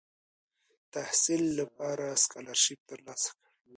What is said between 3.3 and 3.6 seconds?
کړ.